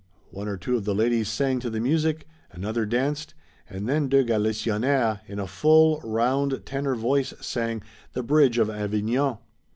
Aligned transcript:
One 0.31 0.47
or 0.47 0.57
two 0.57 0.77
of 0.77 0.83
the 0.85 0.95
ladies 0.95 1.29
sang 1.29 1.59
to 1.59 1.69
the 1.69 1.79
music, 1.79 2.25
another 2.51 2.87
danced, 2.87 3.35
and 3.69 3.87
then 3.87 4.09
de 4.09 4.23
Galisonniére, 4.23 5.19
in 5.27 5.37
a 5.37 5.45
full, 5.45 6.01
round 6.03 6.59
tenor 6.65 6.95
voice, 6.95 7.35
sang 7.39 7.83
"The 8.13 8.23
Bridge 8.23 8.57
of 8.57 8.67
Avignon." 8.67 9.37